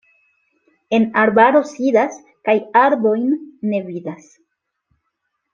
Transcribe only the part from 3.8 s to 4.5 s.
vidas.